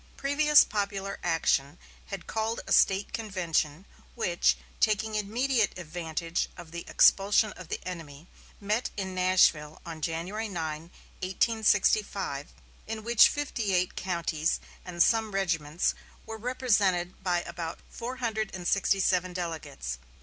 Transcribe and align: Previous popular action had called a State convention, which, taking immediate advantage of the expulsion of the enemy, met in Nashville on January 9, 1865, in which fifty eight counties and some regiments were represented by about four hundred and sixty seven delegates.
Previous 0.17 0.63
popular 0.63 1.19
action 1.23 1.77
had 2.07 2.25
called 2.25 2.59
a 2.65 2.71
State 2.73 3.13
convention, 3.13 3.85
which, 4.15 4.57
taking 4.79 5.13
immediate 5.13 5.77
advantage 5.77 6.49
of 6.57 6.71
the 6.71 6.83
expulsion 6.87 7.51
of 7.53 7.67
the 7.67 7.79
enemy, 7.87 8.25
met 8.59 8.89
in 8.97 9.13
Nashville 9.13 9.79
on 9.85 10.01
January 10.01 10.49
9, 10.49 10.89
1865, 11.19 12.47
in 12.87 13.03
which 13.03 13.29
fifty 13.29 13.75
eight 13.75 13.95
counties 13.95 14.59
and 14.83 15.03
some 15.03 15.33
regiments 15.35 15.93
were 16.25 16.37
represented 16.39 17.23
by 17.23 17.43
about 17.43 17.77
four 17.91 18.15
hundred 18.15 18.49
and 18.55 18.67
sixty 18.67 18.99
seven 18.99 19.33
delegates. 19.33 19.99